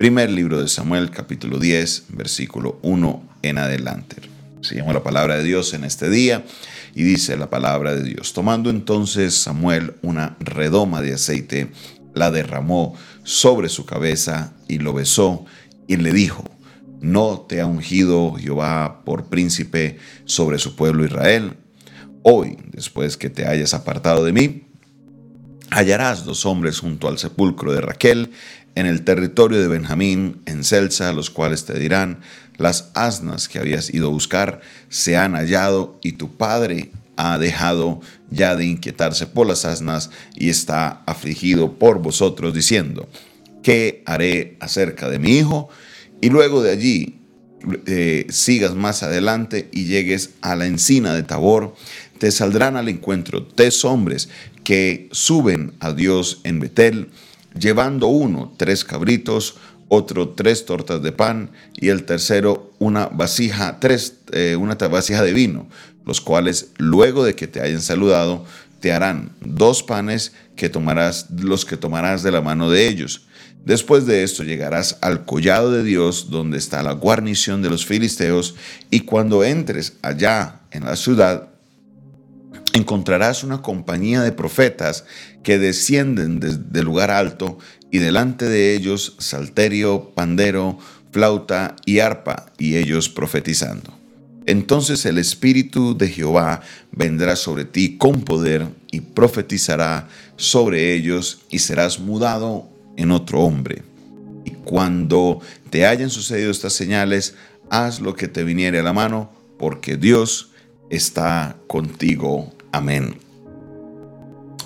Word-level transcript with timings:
Primer 0.00 0.30
libro 0.30 0.62
de 0.62 0.66
Samuel, 0.66 1.10
capítulo 1.10 1.58
10, 1.58 2.04
versículo 2.14 2.78
1 2.80 3.22
en 3.42 3.58
adelante. 3.58 4.16
Se 4.62 4.76
llama 4.76 4.94
la 4.94 5.02
palabra 5.02 5.36
de 5.36 5.44
Dios 5.44 5.74
en 5.74 5.84
este 5.84 6.08
día 6.08 6.42
y 6.94 7.02
dice 7.02 7.36
la 7.36 7.50
palabra 7.50 7.94
de 7.94 8.04
Dios. 8.04 8.32
Tomando 8.32 8.70
entonces 8.70 9.34
Samuel 9.34 9.96
una 10.00 10.38
redoma 10.40 11.02
de 11.02 11.12
aceite, 11.12 11.70
la 12.14 12.30
derramó 12.30 12.94
sobre 13.24 13.68
su 13.68 13.84
cabeza 13.84 14.54
y 14.68 14.78
lo 14.78 14.94
besó 14.94 15.44
y 15.86 15.96
le 15.96 16.14
dijo, 16.14 16.44
¿no 17.02 17.40
te 17.46 17.60
ha 17.60 17.66
ungido 17.66 18.36
Jehová 18.36 19.02
por 19.04 19.26
príncipe 19.26 19.98
sobre 20.24 20.58
su 20.58 20.76
pueblo 20.76 21.04
Israel? 21.04 21.58
Hoy, 22.22 22.56
después 22.72 23.18
que 23.18 23.28
te 23.28 23.46
hayas 23.46 23.74
apartado 23.74 24.24
de 24.24 24.32
mí, 24.32 24.69
hallarás 25.70 26.24
dos 26.24 26.46
hombres 26.46 26.80
junto 26.80 27.08
al 27.08 27.18
sepulcro 27.18 27.72
de 27.72 27.80
Raquel 27.80 28.32
en 28.74 28.86
el 28.86 29.04
territorio 29.04 29.60
de 29.60 29.68
Benjamín, 29.68 30.42
en 30.46 30.64
Celsa, 30.64 31.12
los 31.12 31.30
cuales 31.30 31.64
te 31.64 31.78
dirán, 31.78 32.20
las 32.56 32.90
asnas 32.94 33.48
que 33.48 33.58
habías 33.58 33.92
ido 33.92 34.08
a 34.08 34.10
buscar 34.10 34.60
se 34.88 35.16
han 35.16 35.34
hallado 35.34 35.98
y 36.02 36.12
tu 36.12 36.36
padre 36.36 36.90
ha 37.16 37.38
dejado 37.38 38.00
ya 38.30 38.56
de 38.56 38.66
inquietarse 38.66 39.26
por 39.26 39.46
las 39.46 39.64
asnas 39.64 40.10
y 40.36 40.50
está 40.50 41.02
afligido 41.06 41.78
por 41.78 42.00
vosotros, 42.00 42.54
diciendo, 42.54 43.08
¿qué 43.62 44.02
haré 44.06 44.56
acerca 44.60 45.08
de 45.08 45.18
mi 45.18 45.36
hijo? 45.36 45.68
Y 46.20 46.30
luego 46.30 46.62
de 46.62 46.72
allí 46.72 47.19
eh, 47.86 48.26
sigas 48.30 48.74
más 48.74 49.02
adelante 49.02 49.68
y 49.72 49.84
llegues 49.84 50.30
a 50.40 50.56
la 50.56 50.66
encina 50.66 51.14
de 51.14 51.22
Tabor, 51.22 51.74
te 52.18 52.30
saldrán 52.30 52.76
al 52.76 52.88
encuentro 52.88 53.46
tres 53.46 53.84
hombres 53.84 54.28
que 54.64 55.08
suben 55.12 55.72
a 55.80 55.92
Dios 55.92 56.40
en 56.44 56.60
Betel, 56.60 57.10
llevando 57.58 58.08
uno 58.08 58.52
tres 58.56 58.84
cabritos, 58.84 59.56
otro 59.88 60.30
tres 60.30 60.66
tortas 60.66 61.02
de 61.02 61.12
pan 61.12 61.50
y 61.74 61.88
el 61.88 62.04
tercero 62.04 62.72
una 62.78 63.06
vasija, 63.06 63.80
tres, 63.80 64.18
eh, 64.32 64.56
una 64.56 64.74
vasija 64.74 65.22
de 65.22 65.32
vino, 65.32 65.68
los 66.06 66.20
cuales 66.20 66.70
luego 66.78 67.24
de 67.24 67.34
que 67.34 67.46
te 67.46 67.60
hayan 67.60 67.82
saludado 67.82 68.44
te 68.80 68.92
harán 68.92 69.32
dos 69.40 69.82
panes 69.82 70.32
que 70.56 70.68
tomarás, 70.68 71.26
los 71.30 71.64
que 71.64 71.76
tomarás 71.76 72.22
de 72.22 72.32
la 72.32 72.40
mano 72.40 72.70
de 72.70 72.88
ellos. 72.88 73.26
Después 73.64 74.06
de 74.06 74.22
esto 74.22 74.42
llegarás 74.42 74.98
al 75.02 75.24
collado 75.24 75.70
de 75.70 75.84
Dios, 75.84 76.30
donde 76.30 76.58
está 76.58 76.82
la 76.82 76.92
guarnición 76.92 77.62
de 77.62 77.70
los 77.70 77.84
filisteos, 77.84 78.54
y 78.90 79.00
cuando 79.00 79.44
entres 79.44 79.94
allá 80.02 80.60
en 80.70 80.84
la 80.84 80.96
ciudad, 80.96 81.50
encontrarás 82.72 83.44
una 83.44 83.62
compañía 83.62 84.22
de 84.22 84.32
profetas 84.32 85.04
que 85.42 85.58
descienden 85.58 86.40
desde 86.40 86.82
lugar 86.82 87.10
alto 87.10 87.58
y 87.90 87.98
delante 87.98 88.46
de 88.48 88.74
ellos 88.74 89.16
salterio, 89.18 90.12
pandero, 90.14 90.78
flauta 91.12 91.76
y 91.84 91.98
arpa, 91.98 92.46
y 92.58 92.76
ellos 92.76 93.08
profetizando. 93.08 93.92
Entonces 94.46 95.04
el 95.04 95.18
Espíritu 95.18 95.96
de 95.96 96.08
Jehová 96.08 96.62
vendrá 96.92 97.36
sobre 97.36 97.64
ti 97.64 97.98
con 97.98 98.22
poder 98.22 98.68
y 98.90 99.00
profetizará 99.00 100.08
sobre 100.36 100.94
ellos 100.94 101.42
y 101.50 101.58
serás 101.58 101.98
mudado 101.98 102.68
en 103.00 103.10
otro 103.10 103.40
hombre. 103.40 103.82
Y 104.44 104.50
cuando 104.50 105.40
te 105.70 105.86
hayan 105.86 106.10
sucedido 106.10 106.50
estas 106.50 106.74
señales, 106.74 107.34
haz 107.70 108.00
lo 108.00 108.14
que 108.14 108.28
te 108.28 108.44
viniere 108.44 108.78
a 108.78 108.82
la 108.82 108.92
mano, 108.92 109.32
porque 109.58 109.96
Dios 109.96 110.50
está 110.90 111.56
contigo. 111.66 112.52
Amén. 112.72 113.16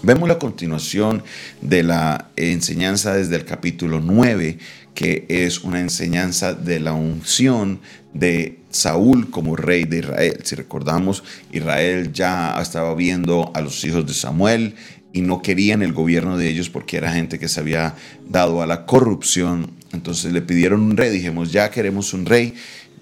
Vemos 0.03 0.29
la 0.29 0.39
continuación 0.39 1.23
de 1.63 1.83
la 1.83 2.31
enseñanza 2.37 3.15
desde 3.15 3.37
el 3.37 3.45
capítulo 3.45 4.01
9, 4.01 4.59
que 4.95 5.25
es 5.29 5.65
una 5.65 5.81
enseñanza 5.81 6.53
de 6.53 6.79
la 6.79 6.93
unción 6.93 7.81
de 8.13 8.59
Saúl 8.71 9.31
como 9.31 9.57
rey 9.57 9.85
de 9.85 10.01
Israel. 10.01 10.41
Si 10.45 10.57
recordamos, 10.57 11.25
Israel 11.53 12.13
ya 12.13 12.61
estaba 12.61 12.95
viendo 12.95 13.51
a 13.55 13.61
los 13.61 13.83
hijos 13.85 14.07
de 14.07 14.13
Samuel 14.13 14.75
y 15.15 15.23
no 15.23 15.41
querían 15.41 15.81
el 15.83 15.95
gobierno 15.95 16.37
de 16.37 16.51
ellos 16.51 16.69
porque 16.69 16.99
era 16.99 17.13
gente 17.13 17.39
que 17.39 17.49
se 17.49 17.61
había 17.61 17.95
dado 18.29 18.61
a 18.61 18.67
la 18.67 18.85
corrupción. 18.85 19.71
Entonces 19.93 20.33
le 20.33 20.43
pidieron 20.43 20.83
un 20.83 20.97
rey, 20.97 21.11
dijimos, 21.11 21.53
ya 21.53 21.71
queremos 21.71 22.13
un 22.13 22.27
rey 22.27 22.55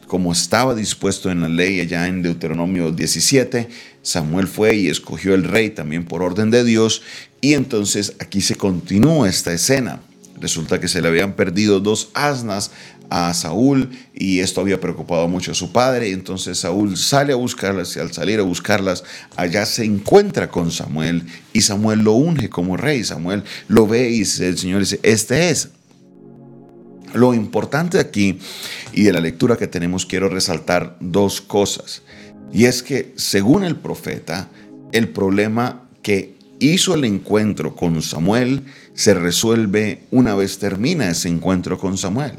como 0.07 0.31
estaba 0.31 0.75
dispuesto 0.75 1.31
en 1.31 1.41
la 1.41 1.49
ley 1.49 1.81
allá 1.81 2.07
en 2.07 2.21
Deuteronomio 2.21 2.93
17, 2.93 3.67
Samuel 4.03 4.47
fue 4.47 4.77
y 4.77 4.89
escogió 4.89 5.35
el 5.35 5.45
rey 5.45 5.71
también 5.71 6.05
por 6.05 6.23
orden 6.23 6.51
de 6.51 6.65
Dios 6.65 7.01
y 7.41 7.55
entonces 7.55 8.15
aquí 8.21 8.43
se 8.43 8.57
continúa 8.57 9.27
esta 9.27 9.55
escena. 9.55 10.03
Resulta 10.39 10.81
que 10.81 10.89
se 10.89 11.01
le 11.01 11.09
habían 11.09 11.33
perdido 11.33 11.81
dos 11.81 12.11
asnas 12.13 12.73
a 13.13 13.35
Saúl 13.35 13.91
y 14.15 14.41
esto 14.41 14.63
había 14.63 14.81
preocupado 14.81 15.29
mucho 15.29 15.53
a 15.53 15.55
su 15.55 15.71
padre. 15.71 16.13
Entonces 16.13 16.59
Saúl 16.59 16.97
sale 16.97 17.35
a 17.35 17.37
buscarlas 17.37 17.95
y 17.95 18.01
al 18.01 18.11
salir 18.11 18.41
a 18.41 18.43
buscarlas, 18.43 19.05
allá 19.37 19.67
se 19.67 19.85
encuentra 19.85 20.49
con 20.49 20.71
Samuel 20.71 21.27
y 21.53 21.61
Samuel 21.61 22.01
lo 22.01 22.13
unge 22.13 22.49
como 22.49 22.79
rey. 22.79 23.05
Samuel 23.05 23.45
lo 23.69 23.87
ve 23.87 24.11
y 24.11 24.23
el 24.23 24.59
Señor 24.59 24.81
dice, 24.81 24.99
este 25.03 25.51
es. 25.51 25.69
Lo 27.13 27.35
importante 27.35 27.99
aquí 27.99 28.39
y 28.95 29.03
de 29.03 29.13
la 29.13 29.21
lectura 29.21 29.59
que 29.59 29.67
tenemos 29.67 30.07
quiero 30.07 30.31
resaltar 30.31 30.97
dos 30.99 31.43
cosas. 31.43 32.01
Y 32.51 32.65
es 32.65 32.83
que 32.83 33.13
según 33.17 33.63
el 33.65 33.77
profeta, 33.77 34.49
el 34.93 35.11
problema 35.11 35.83
que 36.01 36.35
hizo 36.61 36.95
el 36.95 37.05
encuentro 37.05 37.77
con 37.77 38.01
Samuel 38.01 38.63
se 38.95 39.13
resuelve 39.13 40.05
una 40.11 40.35
vez 40.35 40.59
termina 40.59 41.11
ese 41.11 41.29
encuentro 41.29 41.77
con 41.77 41.99
Samuel. 41.99 42.33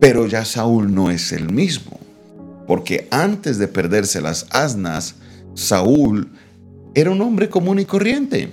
Pero 0.00 0.26
ya 0.26 0.44
Saúl 0.44 0.94
no 0.94 1.10
es 1.10 1.32
el 1.32 1.52
mismo, 1.52 1.98
porque 2.66 3.08
antes 3.10 3.58
de 3.58 3.68
perderse 3.68 4.20
las 4.20 4.46
asnas, 4.50 5.16
Saúl 5.54 6.30
era 6.94 7.10
un 7.10 7.20
hombre 7.22 7.48
común 7.48 7.78
y 7.78 7.84
corriente, 7.84 8.50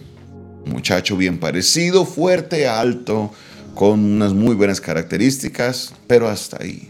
muchacho 0.65 1.17
bien 1.17 1.39
parecido, 1.39 2.05
fuerte, 2.05 2.67
alto, 2.67 3.31
con 3.75 3.99
unas 3.99 4.33
muy 4.33 4.55
buenas 4.55 4.81
características, 4.81 5.93
pero 6.07 6.27
hasta 6.27 6.61
ahí. 6.61 6.89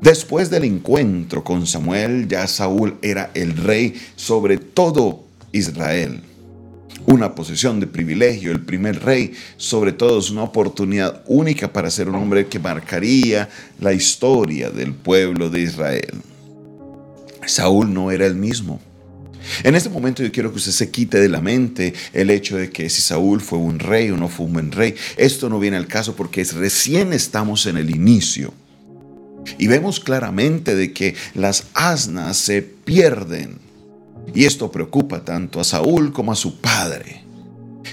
Después 0.00 0.48
del 0.48 0.64
encuentro 0.64 1.42
con 1.42 1.66
Samuel, 1.66 2.28
ya 2.28 2.46
Saúl 2.46 2.98
era 3.02 3.30
el 3.34 3.56
rey 3.56 3.94
sobre 4.14 4.58
todo 4.58 5.24
Israel. 5.52 6.22
Una 7.06 7.34
posición 7.34 7.80
de 7.80 7.86
privilegio, 7.86 8.52
el 8.52 8.60
primer 8.60 9.02
rey, 9.02 9.32
sobre 9.56 9.92
todo 9.92 10.18
es 10.18 10.30
una 10.30 10.42
oportunidad 10.42 11.22
única 11.26 11.72
para 11.72 11.90
ser 11.90 12.08
un 12.08 12.16
hombre 12.16 12.46
que 12.46 12.58
marcaría 12.58 13.48
la 13.80 13.92
historia 13.92 14.70
del 14.70 14.94
pueblo 14.94 15.48
de 15.48 15.62
Israel. 15.62 16.22
Saúl 17.46 17.92
no 17.92 18.10
era 18.10 18.26
el 18.26 18.34
mismo. 18.34 18.80
En 19.62 19.74
este 19.74 19.88
momento 19.88 20.22
yo 20.22 20.30
quiero 20.30 20.50
que 20.50 20.58
usted 20.58 20.72
se 20.72 20.90
quite 20.90 21.18
de 21.18 21.28
la 21.28 21.40
mente 21.40 21.94
el 22.12 22.30
hecho 22.30 22.56
de 22.56 22.70
que 22.70 22.90
si 22.90 23.00
Saúl 23.00 23.40
fue 23.40 23.58
un 23.58 23.78
rey 23.78 24.10
o 24.10 24.16
no 24.16 24.28
fue 24.28 24.46
un 24.46 24.52
buen 24.52 24.72
rey. 24.72 24.94
Esto 25.16 25.48
no 25.48 25.58
viene 25.58 25.76
al 25.76 25.86
caso 25.86 26.14
porque 26.14 26.44
recién 26.44 27.12
estamos 27.12 27.66
en 27.66 27.76
el 27.76 27.90
inicio. 27.90 28.52
Y 29.56 29.66
vemos 29.66 30.00
claramente 30.00 30.74
de 30.74 30.92
que 30.92 31.14
las 31.34 31.68
asnas 31.72 32.36
se 32.36 32.62
pierden. 32.62 33.67
Y 34.34 34.44
esto 34.44 34.70
preocupa 34.70 35.24
tanto 35.24 35.60
a 35.60 35.64
Saúl 35.64 36.12
como 36.12 36.32
a 36.32 36.36
su 36.36 36.60
padre. 36.60 37.22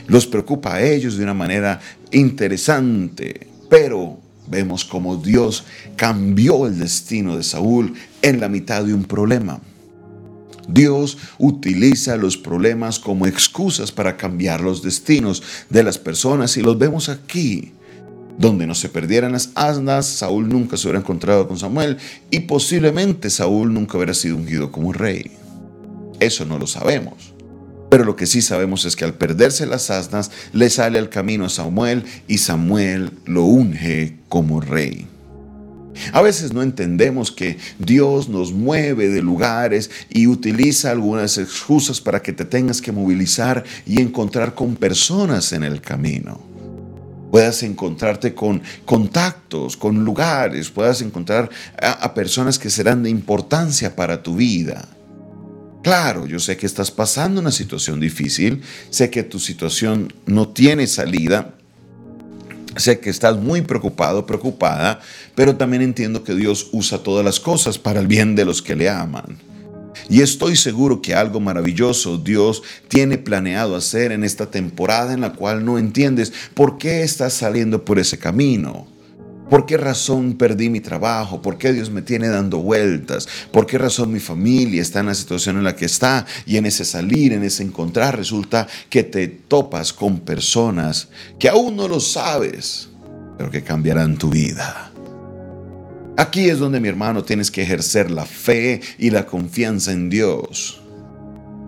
Los 0.08 0.28
preocupa 0.28 0.76
a 0.76 0.84
ellos 0.84 1.18
de 1.18 1.24
una 1.24 1.34
manera 1.34 1.80
interesante, 2.12 3.48
pero 3.70 4.20
vemos 4.48 4.86
como 4.86 5.18
Dios 5.18 5.64
cambió 5.96 6.68
el 6.68 6.78
destino 6.78 7.38
de 7.38 7.44
Saúl 7.44 7.94
en 8.22 8.40
la 8.40 8.50
mitad 8.50 8.84
de 8.84 8.94
un 8.94 9.06
problema. 9.06 9.60
Dios 10.68 11.18
utiliza 11.38 12.18
los 12.18 12.38
problemas 12.38 13.00
como 13.00 13.28
excusas 13.28 13.92
para 13.92 14.18
cambiar 14.18 14.62
los 14.62 14.82
destinos 14.82 15.44
de 15.70 15.84
las 15.84 15.98
personas 15.98 16.58
y 16.58 16.62
los 16.62 16.78
vemos 16.78 17.10
aquí. 17.10 17.72
Donde 18.38 18.68
no 18.68 18.76
se 18.76 18.90
perdieran 18.90 19.32
las 19.32 19.52
asnas, 19.56 20.06
Saúl 20.08 20.50
nunca 20.50 20.76
se 20.76 20.88
hubiera 20.88 21.00
encontrado 21.00 21.48
con 21.48 21.58
Samuel 21.58 21.98
y 22.30 22.42
posiblemente 22.42 23.30
Saúl 23.30 23.74
nunca 23.74 23.98
hubiera 23.98 24.14
sido 24.14 24.36
ungido 24.36 24.72
como 24.72 24.92
rey. 24.92 25.32
Eso 26.20 26.46
no 26.46 26.58
lo 26.58 26.68
sabemos. 26.68 27.34
Pero 27.90 28.04
lo 28.04 28.16
que 28.16 28.26
sí 28.26 28.42
sabemos 28.42 28.86
es 28.86 28.96
que 28.96 29.06
al 29.06 29.14
perderse 29.14 29.66
las 29.66 29.90
asnas 29.90 30.32
le 30.54 30.70
sale 30.70 31.00
al 31.00 31.10
camino 31.10 31.46
a 31.46 31.50
Samuel 31.50 32.04
y 32.28 32.40
Samuel 32.40 33.12
lo 33.26 33.44
unge 33.44 34.18
como 34.28 34.60
rey. 34.60 35.08
A 36.12 36.22
veces 36.22 36.54
no 36.54 36.62
entendemos 36.62 37.32
que 37.32 37.58
Dios 37.80 38.28
nos 38.28 38.52
mueve 38.52 39.08
de 39.10 39.22
lugares 39.22 39.90
y 40.10 40.28
utiliza 40.28 40.92
algunas 40.92 41.38
excusas 41.38 42.02
para 42.02 42.22
que 42.22 42.34
te 42.34 42.46
tengas 42.46 42.82
que 42.82 42.92
movilizar 42.92 43.64
y 43.86 44.02
encontrar 44.02 44.56
con 44.56 44.76
personas 44.76 45.54
en 45.54 45.64
el 45.64 45.82
camino. 45.82 46.42
Puedas 47.32 47.64
encontrarte 47.64 48.34
con 48.34 48.62
contactos, 48.86 49.76
con 49.76 50.06
lugares, 50.06 50.70
puedas 50.70 51.02
encontrar 51.02 51.50
a, 51.82 52.14
personas 52.14 52.60
que 52.60 52.70
serán 52.70 53.04
de 53.04 53.10
importancia 53.10 53.96
para 53.96 54.24
tu 54.24 54.36
vida. 54.36 54.88
Claro, 55.86 56.26
yo 56.26 56.40
sé 56.40 56.58
que 56.58 56.66
estás 56.66 56.90
pasando 56.90 57.40
una 57.40 57.52
situación 57.52 58.00
difícil, 58.00 58.64
sé 58.90 59.12
que 59.12 59.22
tu 59.22 59.38
situación 59.38 60.12
no 60.26 60.50
tiene 60.50 60.88
salida, 60.88 61.54
Sé 62.76 63.00
que 63.00 63.12
estás 63.12 63.38
muy 63.38 63.62
preocupado, 63.62 64.26
preocupada, 64.26 65.00
pero 65.36 65.56
también 65.56 65.82
entiendo 65.84 66.24
que 66.26 66.34
Dios 66.34 66.70
usa 66.74 66.98
todas 66.98 67.24
las 67.24 67.40
cosas 67.40 67.78
para 67.78 68.02
el 68.02 68.08
bien 68.08 68.36
de 68.36 68.44
los 68.44 68.62
que 68.62 68.76
le 68.76 68.90
aman. 68.90 69.38
Y 70.10 70.22
estoy 70.22 70.58
seguro 70.58 71.02
que 71.02 71.14
algo 71.14 71.40
maravilloso 71.40 72.18
Dios 72.18 72.64
tiene 72.90 73.18
planeado 73.18 73.78
hacer 73.78 74.12
en 74.12 74.26
esta 74.26 74.52
temporada 74.52 75.14
en 75.14 75.22
la 75.22 75.34
cual 75.34 75.64
no 75.64 75.78
entiendes 75.78 76.34
por 76.54 76.78
qué 76.78 77.04
estás 77.04 77.34
saliendo 77.34 77.86
por 77.86 77.98
ese 77.98 78.18
camino. 78.18 78.88
¿Por 79.50 79.68
qué 79.68 79.78
razón 79.78 80.34
perdí 80.34 80.70
mi 80.70 80.80
trabajo? 80.80 81.42
¿Por 81.42 81.58
qué 81.58 81.72
Dios 81.72 81.92
me 81.92 82.02
tiene 82.02 82.30
dando 82.30 82.60
vueltas? 82.60 83.28
¿Por 83.52 83.68
qué 83.68 83.78
razón 83.78 84.12
mi 84.12 84.20
familia 84.20 84.82
está 84.82 85.02
en 85.02 85.06
la 85.08 85.14
situación 85.14 85.58
en 85.58 85.64
la 85.64 85.76
que 85.76 85.86
está? 85.86 86.26
Y 86.48 86.58
en 86.58 86.66
ese 86.66 86.84
salir, 86.84 87.32
en 87.32 87.44
ese 87.44 87.62
encontrar, 87.62 88.18
resulta 88.18 88.68
que 88.90 89.04
te 89.04 89.28
topas 89.28 89.94
con 89.94 90.20
personas 90.22 91.10
que 91.38 91.48
aún 91.48 91.76
no 91.76 91.88
lo 91.88 92.00
sabes, 92.00 92.90
pero 93.38 93.52
que 93.52 93.64
cambiarán 93.64 94.18
tu 94.18 94.30
vida. 94.30 94.92
Aquí 96.18 96.50
es 96.50 96.58
donde 96.58 96.80
mi 96.80 96.88
hermano 96.88 97.24
tienes 97.24 97.52
que 97.52 97.62
ejercer 97.62 98.10
la 98.10 98.26
fe 98.26 98.82
y 98.98 99.12
la 99.12 99.26
confianza 99.26 99.92
en 99.92 100.10
Dios. 100.10 100.82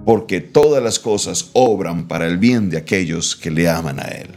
Porque 0.04 0.40
todas 0.40 0.82
las 0.82 1.00
cosas 1.00 1.50
obran 1.54 2.08
para 2.08 2.28
el 2.28 2.38
bien 2.38 2.70
de 2.70 2.78
aquellos 2.78 3.36
que 3.36 3.52
le 3.52 3.70
aman 3.70 4.00
a 4.00 4.06
Él. 4.06 4.37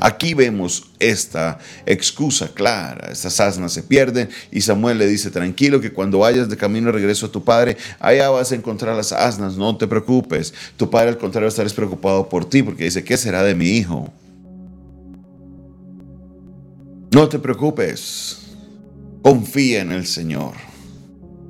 Aquí 0.00 0.34
vemos 0.34 0.90
esta 0.98 1.58
excusa 1.86 2.48
clara. 2.48 3.10
Estas 3.10 3.40
asnas 3.40 3.72
se 3.72 3.82
pierden 3.82 4.28
y 4.50 4.60
Samuel 4.60 4.98
le 4.98 5.06
dice, 5.06 5.30
tranquilo 5.30 5.80
que 5.80 5.92
cuando 5.92 6.20
vayas 6.20 6.48
de 6.48 6.56
camino 6.56 6.86
de 6.86 6.92
regreso 6.92 7.26
a 7.26 7.32
tu 7.32 7.42
padre, 7.44 7.76
allá 7.98 8.30
vas 8.30 8.52
a 8.52 8.54
encontrar 8.54 8.96
las 8.96 9.12
asnas, 9.12 9.56
no 9.56 9.76
te 9.76 9.86
preocupes. 9.86 10.54
Tu 10.76 10.88
padre 10.88 11.10
al 11.10 11.18
contrario 11.18 11.48
estará 11.48 11.68
preocupado 11.70 12.28
por 12.28 12.48
ti 12.48 12.62
porque 12.62 12.84
dice, 12.84 13.04
¿qué 13.04 13.16
será 13.16 13.42
de 13.42 13.54
mi 13.54 13.66
hijo? 13.66 14.12
No 17.10 17.28
te 17.28 17.38
preocupes, 17.38 18.38
confía 19.22 19.80
en 19.80 19.92
el 19.92 20.06
Señor. 20.06 20.52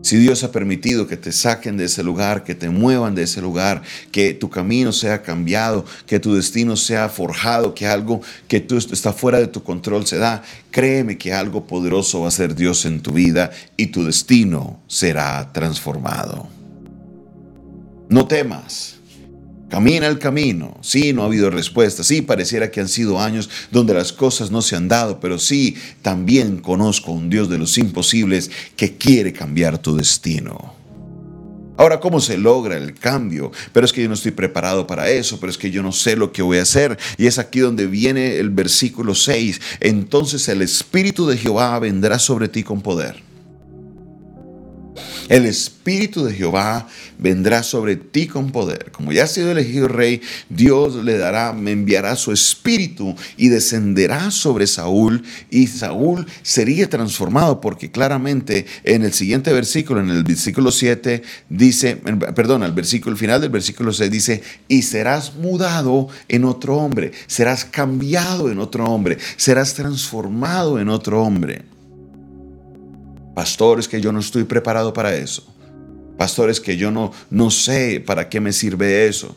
Si 0.09 0.17
Dios 0.17 0.43
ha 0.43 0.51
permitido 0.51 1.07
que 1.07 1.19
te 1.19 1.33
saquen 1.33 1.77
de 1.77 1.85
ese 1.85 2.03
lugar, 2.03 2.43
que 2.43 2.55
te 2.55 2.71
muevan 2.71 3.15
de 3.15 3.25
ese 3.25 3.43
lugar, 3.43 3.83
que 4.11 4.33
tu 4.33 4.49
camino 4.49 4.91
sea 4.91 5.21
cambiado, 5.21 5.85
que 6.07 6.19
tu 6.19 6.35
destino 6.35 6.77
sea 6.77 7.11
forjado, 7.11 7.75
que 7.75 7.87
algo 7.87 8.23
que 8.49 8.59
tú 8.61 8.79
está 8.79 9.13
fuera 9.13 9.39
de 9.39 9.49
tu 9.49 9.63
control 9.63 10.07
se 10.07 10.17
da, 10.17 10.43
créeme 10.71 11.19
que 11.19 11.35
algo 11.35 11.67
poderoso 11.67 12.23
va 12.23 12.29
a 12.29 12.31
ser 12.31 12.55
Dios 12.55 12.87
en 12.87 13.03
tu 13.03 13.13
vida 13.13 13.51
y 13.77 13.89
tu 13.89 14.03
destino 14.03 14.81
será 14.87 15.53
transformado. 15.53 16.49
No 18.09 18.27
temas. 18.27 18.98
Camina 19.69 20.07
el 20.07 20.19
camino. 20.19 20.79
Sí, 20.81 21.13
no 21.13 21.23
ha 21.23 21.27
habido 21.27 21.51
respuesta. 21.51 22.03
Sí, 22.03 22.23
pareciera 22.23 22.71
que 22.71 22.81
han 22.81 22.89
sido 22.89 23.21
años 23.21 23.51
donde 23.71 23.93
las 23.93 24.13
cosas 24.13 24.51
no 24.51 24.63
se 24.63 24.77
han 24.77 24.89
dado, 24.89 25.21
pero 25.21 25.39
sí, 25.39 25.77
también 26.01 26.59
conozco 26.59 27.13
a 27.13 27.15
un 27.15 27.29
Dios 27.29 27.51
de 27.51 27.59
los 27.59 27.77
imposibles 27.77 28.51
que 28.77 28.97
quiere 28.97 29.33
cambiar 29.33 29.79
tu 29.79 29.95
destino. 29.95 30.75
Ahora, 31.77 32.01
¿cómo 32.01 32.19
se 32.21 32.39
logra 32.39 32.77
el 32.77 32.95
cambio? 32.95 33.53
Pero 33.73 33.87
es 33.87 33.93
que 33.93 34.03
yo 34.03 34.09
no 34.09 34.15
estoy 34.15 34.33
preparado 34.33 34.87
para 34.87 35.11
eso, 35.11 35.39
pero 35.39 35.51
es 35.51 35.59
que 35.59 35.71
yo 35.71 35.83
no 35.83 35.93
sé 35.93 36.17
lo 36.17 36.33
que 36.33 36.43
voy 36.43 36.59
a 36.59 36.63
hacer. 36.63 36.99
Y 37.19 37.27
es 37.27 37.39
aquí 37.39 37.61
donde 37.61 37.87
viene 37.87 38.39
el 38.39 38.51
versículo 38.51 39.15
6. 39.15 39.61
Entonces 39.81 40.49
el 40.49 40.63
Espíritu 40.63 41.27
de 41.27 41.37
Jehová 41.37 41.79
vendrá 41.79 42.19
sobre 42.19 42.49
ti 42.49 42.65
con 42.65 42.81
poder 42.81 43.28
el 45.29 45.47
Espíritu 45.47 46.25
de 46.25 46.35
Jehová 46.35 46.89
vendrá 47.19 47.63
sobre 47.63 47.97
ti 47.97 48.27
con 48.27 48.51
poder. 48.51 48.91
Como 48.93 49.13
ya 49.13 49.25
ha 49.25 49.27
sido 49.27 49.51
elegido 49.51 49.89
rey, 49.89 50.21
Dios 50.49 51.05
le 51.05 51.19
dará, 51.19 51.53
me 51.53 51.73
enviará 51.73 52.17
su 52.17 52.33
Espíritu 52.33 53.15
y 53.37 53.49
descenderá 53.49 54.31
sobre 54.31 54.67
Saúl 54.67 55.23
y 55.51 55.67
Saúl 55.67 56.27
sería 56.43 56.89
transformado 56.89 57.61
porque 57.61 57.91
claramente 57.91 58.67
en 58.85 59.05
el 59.05 59.13
siguiente 59.13 59.53
versículo, 59.53 60.01
en 60.01 60.11
el 60.11 60.25
versículo 60.25 60.71
7, 60.71 61.23
dice, 61.49 61.97
perdón, 61.97 62.63
al 62.63 62.73
versículo, 62.73 63.17
final 63.17 63.41
del 63.41 63.51
versículo 63.51 63.93
6 63.93 64.11
dice, 64.11 64.43
y 64.69 64.83
serás 64.83 65.35
mudado 65.35 66.09
en 66.29 66.45
otro 66.45 66.77
hombre, 66.77 67.13
serás 67.27 67.65
cambiado 67.65 68.51
en 68.51 68.59
otro 68.59 68.85
hombre, 68.87 69.19
serás 69.37 69.75
transformado 69.75 70.79
en 70.79 70.89
otro 70.89 71.23
hombre. 71.23 71.78
Pastores 73.39 73.87
que 73.87 74.01
yo 74.01 74.11
no 74.11 74.19
estoy 74.19 74.43
preparado 74.43 74.93
para 74.93 75.15
eso. 75.15 75.47
Pastores 76.17 76.59
que 76.59 76.77
yo 76.77 76.91
no, 76.91 77.13
no 77.31 77.53
sé 77.53 78.03
para 78.05 78.29
qué 78.29 78.41
me 78.41 78.53
sirve 78.53 79.07
eso. 79.07 79.37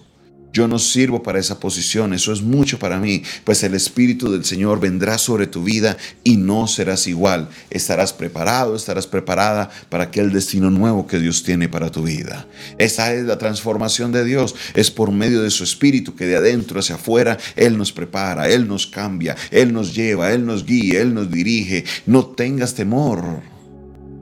Yo 0.51 0.68
no 0.68 0.80
sirvo 0.80 1.21
para 1.21 1.38
esa 1.38 1.59
posición, 1.59 2.12
eso 2.15 2.33
es 2.33 2.42
mucho 2.42 2.80
para 2.80 2.98
mí, 2.98 3.21
pues 3.44 3.62
el 3.62 3.75
Espíritu 3.75 4.31
del 4.31 4.44
Señor 4.44 4.80
vendrá 4.80 5.19
sobre 5.19 5.45
tu 5.45 5.63
vida 5.63 5.98
y 6.24 6.38
no 6.38 6.65
serás 6.65 7.06
igual. 7.06 7.48
Estarás 7.69 8.12
preparado, 8.12 8.75
estarás 8.75 9.06
preparada 9.06 9.69
para 9.89 10.06
aquel 10.06 10.33
destino 10.33 10.71
nuevo 10.71 11.06
que 11.06 11.19
Dios 11.19 11.44
tiene 11.44 11.69
para 11.69 11.92
tu 11.92 12.01
vida. 12.01 12.48
Esa 12.80 13.13
es 13.13 13.25
la 13.25 13.38
transformación 13.38 14.12
de 14.12 14.25
Dios, 14.25 14.56
es 14.74 14.89
por 14.89 15.12
medio 15.12 15.44
de 15.44 15.51
su 15.51 15.63
Espíritu 15.63 16.15
que 16.15 16.25
de 16.25 16.38
adentro 16.38 16.80
hacia 16.80 16.95
afuera 16.95 17.38
Él 17.56 17.77
nos 17.77 17.92
prepara, 17.92 18.50
Él 18.50 18.68
nos 18.68 18.88
cambia, 18.88 19.36
Él 19.51 19.71
nos 19.71 19.94
lleva, 19.94 20.33
Él 20.33 20.44
nos 20.44 20.65
guía, 20.65 21.01
Él 21.01 21.13
nos 21.13 21.30
dirige. 21.30 21.86
No 22.07 22.25
tengas 22.25 22.74
temor 22.74 23.50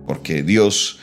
porque 0.10 0.42
Dios 0.42 0.98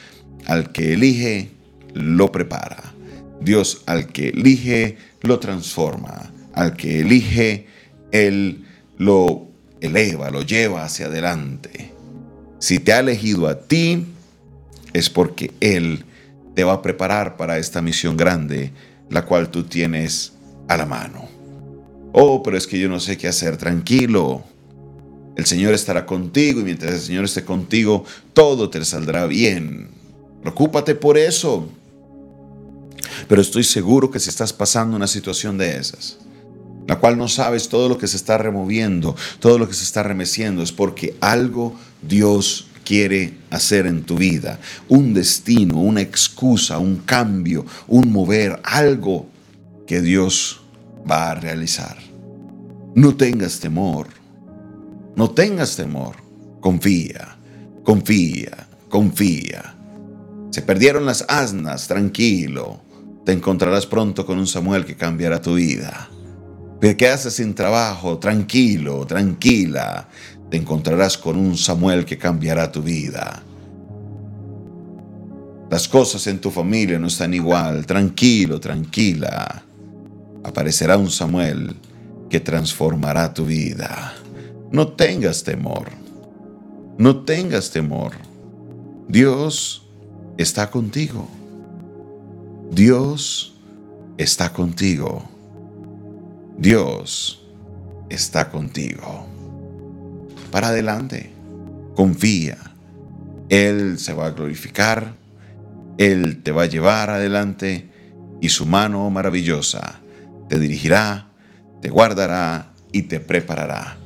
al 0.47 0.73
que 0.73 0.95
elige 0.95 1.51
lo 1.95 2.33
prepara. 2.33 2.93
Dios 3.41 3.85
al 3.87 4.09
que 4.09 4.31
elige 4.31 4.97
lo 5.23 5.39
transforma. 5.39 6.33
Al 6.55 6.77
que 6.77 7.03
elige, 7.03 7.69
Él 8.11 8.65
lo 8.99 9.47
eleva, 9.81 10.31
lo 10.31 10.43
lleva 10.43 10.85
hacia 10.85 11.07
adelante. 11.07 11.93
Si 12.59 12.81
te 12.81 12.95
ha 12.95 12.99
elegido 12.99 13.47
a 13.47 13.61
ti, 13.61 14.07
es 14.93 15.09
porque 15.09 15.53
Él 15.61 16.05
te 16.57 16.65
va 16.65 16.73
a 16.73 16.83
preparar 16.83 17.37
para 17.37 17.59
esta 17.59 17.83
misión 17.83 18.17
grande, 18.17 18.73
la 19.09 19.25
cual 19.25 19.53
tú 19.53 19.63
tienes 19.63 20.33
a 20.67 20.77
la 20.77 20.85
mano. 20.85 21.29
Oh, 22.13 22.43
pero 22.43 22.59
es 22.59 22.67
que 22.67 22.81
yo 22.81 22.89
no 22.89 22.99
sé 22.99 23.17
qué 23.17 23.29
hacer. 23.29 23.57
Tranquilo. 23.57 24.43
El 25.37 25.45
Señor 25.45 25.75
estará 25.75 26.07
contigo 26.07 26.61
y 26.61 26.65
mientras 26.65 26.93
el 26.95 27.01
Señor 27.01 27.25
esté 27.27 27.45
contigo, 27.45 28.05
todo 28.33 28.71
te 28.71 28.83
saldrá 28.85 29.27
bien. 29.27 29.89
Preocúpate 30.41 30.95
por 30.95 31.19
eso. 31.19 31.69
Pero 33.29 33.43
estoy 33.43 33.65
seguro 33.65 34.11
que 34.11 34.19
si 34.19 34.31
estás 34.31 34.53
pasando 34.53 34.97
una 34.97 35.07
situación 35.07 35.59
de 35.59 35.77
esas, 35.77 36.19
la 36.87 36.99
cual 36.99 37.19
no 37.19 37.29
sabes 37.29 37.69
todo 37.69 37.89
lo 37.89 37.99
que 37.99 38.07
se 38.07 38.17
está 38.17 38.39
removiendo, 38.39 39.15
todo 39.41 39.59
lo 39.59 39.69
que 39.69 39.75
se 39.75 39.85
está 39.85 40.03
remeciendo, 40.03 40.63
es 40.63 40.73
porque 40.73 41.17
algo 41.21 41.77
Dios 42.01 42.69
quiere 42.85 43.35
hacer 43.51 43.87
en 43.87 44.05
tu 44.05 44.17
vida. 44.17 44.61
Un 44.89 45.13
destino, 45.13 45.81
una 45.81 46.01
excusa, 46.01 46.79
un 46.79 46.97
cambio, 46.99 47.67
un 47.89 48.13
mover, 48.13 48.61
algo 48.63 49.27
que 49.87 50.01
Dios 50.01 50.63
va 51.11 51.33
a 51.33 51.35
realizar. 51.35 51.99
No 52.95 53.17
tengas 53.17 53.61
temor. 53.61 54.16
No 55.17 55.31
tengas 55.31 55.77
temor, 55.77 56.17
confía, 56.61 57.39
confía, 57.83 58.69
confía. 58.91 59.75
Se 60.51 60.61
perdieron 60.61 61.07
las 61.07 61.25
asnas, 61.27 61.89
tranquilo. 61.89 62.81
Te 63.25 63.33
encontrarás 63.33 63.87
pronto 63.87 64.27
con 64.27 64.39
un 64.39 64.47
Samuel 64.47 64.85
que 64.85 64.95
cambiará 64.95 65.41
tu 65.41 65.55
vida. 65.55 66.11
¿Qué 66.83 66.99
quedas 66.99 67.23
sin 67.33 67.55
trabajo? 67.55 68.19
Tranquilo, 68.19 69.07
tranquila. 69.07 70.07
Te 70.51 70.59
encontrarás 70.59 71.17
con 71.17 71.39
un 71.39 71.57
Samuel 71.57 72.05
que 72.05 72.19
cambiará 72.19 72.71
tu 72.71 72.83
vida. 72.83 73.43
Las 75.71 75.89
cosas 75.89 76.27
en 76.27 76.43
tu 76.43 76.51
familia 76.51 76.99
no 76.99 77.07
están 77.07 77.33
igual. 77.33 77.87
Tranquilo, 77.87 78.61
tranquila. 78.61 79.63
Aparecerá 80.45 80.99
un 80.99 81.11
Samuel 81.11 81.75
que 82.29 82.41
transformará 82.41 83.33
tu 83.33 83.47
vida. 83.47 84.15
No 84.71 84.89
tengas 84.89 85.45
temor. 85.45 85.91
No 86.99 87.25
tengas 87.25 87.71
temor. 87.71 88.13
Dios 89.09 89.87
está 90.37 90.71
contigo. 90.71 91.29
Dios 92.73 93.55
está 94.19 94.53
contigo. 94.53 95.23
Dios 96.59 97.47
está 98.09 98.51
contigo. 98.51 99.27
Para 100.51 100.69
adelante. 100.69 101.33
Confía. 101.95 102.59
Él 103.49 103.99
se 103.99 104.15
va 104.15 104.27
a 104.27 104.31
glorificar. 104.31 105.15
Él 105.97 106.43
te 106.43 106.51
va 106.51 106.65
a 106.65 106.67
llevar 106.67 107.11
adelante 107.11 107.91
y 108.41 108.49
su 108.49 108.67
mano 108.67 109.09
maravillosa 109.11 110.01
te 110.49 110.59
dirigirá, 110.59 111.29
te 111.81 111.89
guardará 111.89 112.73
y 112.93 113.03
te 113.03 113.21
preparará 113.21 113.97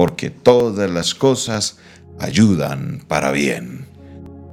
porque 0.00 0.30
todas 0.30 0.90
las 0.90 1.14
cosas 1.14 1.76
ayudan 2.18 3.04
para 3.06 3.32
bien. 3.32 3.84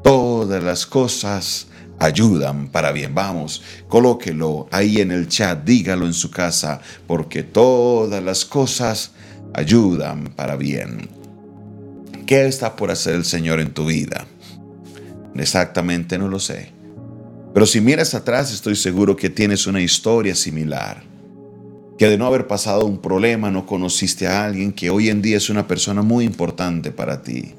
Todas 0.04 0.62
las 0.62 0.86
cosas 0.86 1.68
ayudan 2.00 2.68
para 2.68 2.92
bien. 2.92 3.16
Vamos, 3.16 3.64
colóquelo 3.88 4.68
ahí 4.74 5.00
en 5.00 5.10
el 5.10 5.30
chat, 5.30 5.64
dígalo 5.64 6.06
en 6.06 6.12
su 6.12 6.32
casa, 6.32 6.82
porque 7.08 7.44
todas 7.44 8.22
las 8.22 8.44
cosas 8.44 9.12
ayudan 9.54 10.34
para 10.36 10.58
bien. 10.58 11.08
¿Qué 12.26 12.46
está 12.46 12.76
por 12.76 12.92
hacer 12.92 13.16
el 13.16 13.24
Señor 13.24 13.62
en 13.62 13.74
tu 13.74 13.86
vida? 13.86 14.28
Exactamente 15.34 16.18
no 16.18 16.28
lo 16.28 16.40
sé. 16.40 16.74
Pero 17.54 17.66
si 17.66 17.80
miras 17.80 18.14
atrás 18.14 18.52
estoy 18.52 18.76
seguro 18.76 19.16
que 19.16 19.30
tienes 19.30 19.66
una 19.66 19.80
historia 19.80 20.36
similar. 20.36 21.04
Que 21.98 22.08
de 22.08 22.18
no 22.18 22.28
haber 22.28 22.48
pasado 22.48 22.86
un 22.86 23.00
problema 23.00 23.50
no 23.50 23.66
conociste 23.66 24.28
a 24.28 24.46
alguien 24.46 24.72
que 24.72 24.90
hoy 24.90 25.10
en 25.10 25.22
día 25.22 25.38
es 25.38 25.50
una 25.50 25.68
persona 25.68 26.02
muy 26.02 26.26
importante 26.26 26.92
para 26.92 27.24
ti. 27.24 27.54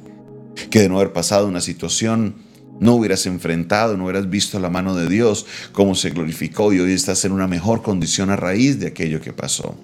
Que 0.71 0.81
de 0.81 0.89
no 0.89 0.97
haber 0.97 1.13
pasado 1.13 1.49
una 1.49 1.61
situación 1.61 2.37
no 2.81 2.95
hubieras 2.95 3.27
enfrentado, 3.27 3.97
no 3.97 4.05
hubieras 4.05 4.31
visto 4.31 4.61
la 4.61 4.71
mano 4.71 4.95
de 4.95 5.09
Dios, 5.09 5.47
cómo 5.73 5.95
se 5.95 6.11
glorificó 6.11 6.73
y 6.73 6.79
hoy 6.79 6.93
estás 6.93 7.25
en 7.25 7.33
una 7.33 7.49
mejor 7.49 7.83
condición 7.83 8.31
a 8.31 8.37
raíz 8.37 8.79
de 8.79 8.87
aquello 8.87 9.21
que 9.21 9.33
pasó. 9.33 9.75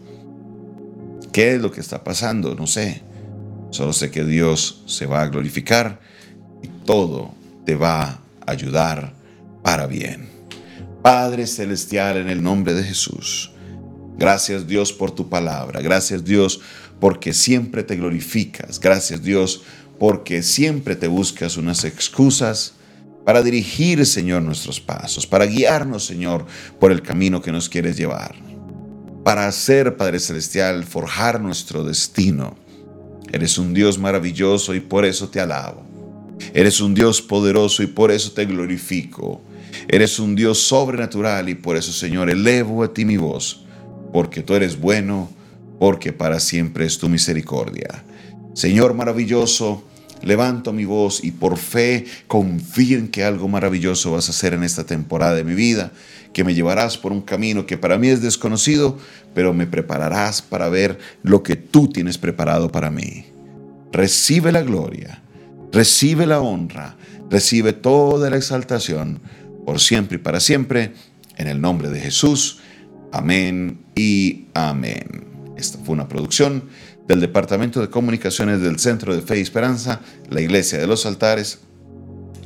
¿Qué 1.33 1.55
es 1.55 1.61
lo 1.61 1.73
que 1.73 1.81
está 1.81 2.05
pasando? 2.05 2.55
No 2.55 2.69
sé. 2.69 3.03
Solo 3.71 3.93
sé 3.93 4.13
que 4.13 4.25
Dios 4.25 4.85
se 4.87 5.07
va 5.07 5.23
a 5.23 5.29
glorificar 5.29 6.01
y 6.63 6.69
todo 6.87 7.35
te 7.67 7.75
va 7.75 8.03
a 8.03 8.21
ayudar 8.47 9.15
para 9.65 9.89
bien. 9.89 10.29
Padre 11.03 11.49
Celestial, 11.49 12.19
en 12.19 12.29
el 12.29 12.41
nombre 12.41 12.73
de 12.73 12.85
Jesús, 12.85 13.54
gracias 14.17 14.67
Dios 14.67 14.93
por 14.93 15.11
tu 15.11 15.29
palabra. 15.29 15.81
Gracias 15.81 16.25
Dios 16.25 16.61
porque 17.01 17.33
siempre 17.33 17.83
te 17.83 17.97
glorificas. 17.97 18.81
Gracias 18.81 19.23
Dios 19.23 19.63
porque 19.99 20.43
siempre 20.43 20.97
te 20.97 21.07
buscas 21.07 21.57
unas 21.57 21.85
excusas 21.85 22.75
para 23.25 23.43
dirigir, 23.43 24.05
Señor, 24.05 24.43
nuestros 24.43 24.81
pasos, 24.81 25.27
para 25.27 25.47
guiarnos, 25.47 26.05
Señor, 26.05 26.45
por 26.79 26.93
el 26.93 27.03
camino 27.03 27.41
que 27.41 27.53
nos 27.53 27.69
quieres 27.69 27.97
llevar, 27.97 28.35
para 29.25 29.47
hacer, 29.47 29.97
Padre 29.97 30.21
Celestial, 30.21 30.85
forjar 30.85 31.41
nuestro 31.41 31.85
destino. 31.85 32.57
Eres 33.33 33.57
un 33.57 33.73
Dios 33.73 33.99
maravilloso 33.99 34.75
y 34.75 34.81
por 34.81 35.05
eso 35.05 35.29
te 35.31 35.41
alabo. 35.41 35.83
Eres 36.53 36.81
un 36.81 36.95
Dios 36.95 37.23
poderoso 37.23 37.83
y 37.83 37.87
por 37.87 38.11
eso 38.11 38.33
te 38.33 38.45
glorifico. 38.45 39.41
Eres 39.89 40.19
un 40.19 40.35
Dios 40.35 40.59
sobrenatural 40.59 41.49
y 41.49 41.55
por 41.55 41.77
eso, 41.77 41.93
Señor, 41.93 42.31
elevo 42.31 42.85
a 42.85 42.93
ti 42.93 43.05
mi 43.05 43.17
voz, 43.17 43.64
porque 44.15 44.45
tú 44.45 44.55
eres 44.55 44.79
bueno, 44.79 45.29
porque 45.81 46.13
para 46.13 46.39
siempre 46.39 46.87
es 46.87 46.99
tu 46.99 47.09
misericordia. 47.09 48.05
Señor 48.55 48.95
maravilloso, 48.95 49.83
levanto 50.23 50.73
mi 50.73 50.85
voz 50.85 51.25
y 51.25 51.33
por 51.33 51.57
fe 51.57 52.05
confío 52.29 52.97
en 52.97 53.09
que 53.09 53.25
algo 53.25 53.49
maravilloso 53.49 54.13
vas 54.13 54.29
a 54.29 54.31
hacer 54.31 54.55
en 54.55 54.63
esta 54.63 54.85
temporada 54.85 55.35
de 55.35 55.43
mi 55.43 55.55
vida, 55.55 55.91
que 56.33 56.45
me 56.45 56.55
llevarás 56.55 56.97
por 56.97 57.11
un 57.11 57.23
camino 57.23 57.67
que 57.67 57.77
para 57.77 57.99
mí 57.99 58.07
es 58.07 58.23
desconocido, 58.23 58.97
pero 59.35 59.53
me 59.53 59.67
prepararás 59.67 60.43
para 60.43 60.69
ver 60.69 60.97
lo 61.25 61.43
que 61.43 61.57
tú 61.57 61.89
tienes 61.89 62.17
preparado 62.17 62.71
para 62.71 62.93
mí. 62.93 63.25
Recibe 63.91 64.53
la 64.53 64.63
gloria, 64.63 65.25
recibe 65.73 66.25
la 66.25 66.41
honra, 66.41 66.95
recibe 67.31 67.73
toda 67.73 68.31
la 68.31 68.37
exaltación, 68.37 69.19
por 69.67 69.81
siempre 69.81 70.19
y 70.19 70.21
para 70.21 70.39
siempre, 70.39 70.93
en 71.37 71.49
el 71.49 71.61
nombre 71.61 71.89
de 71.91 71.99
Jesús. 71.99 72.61
Amén 73.11 73.84
y 73.95 74.47
amén. 74.55 75.25
Esta 75.57 75.79
fue 75.79 75.95
una 75.95 76.09
producción 76.09 76.65
del 77.07 77.21
Departamento 77.21 77.81
de 77.81 77.91
Comunicaciones 77.91 78.61
del 78.61 78.79
Centro 78.79 79.15
de 79.15 79.23
Fe 79.23 79.39
y 79.39 79.43
Esperanza, 79.43 80.01
la 80.31 80.41
Iglesia 80.41 80.79
de 80.79 80.87
los 80.87 81.07
Altares, 81.07 81.61